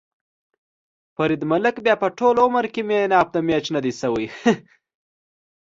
[1.15, 4.51] فرید ملک بیا به ټول عمر کې مېن اف ده مېچ ندی شوی.ههه